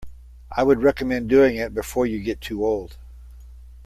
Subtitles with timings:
[0.51, 2.97] I would recommend doing it before you get too old.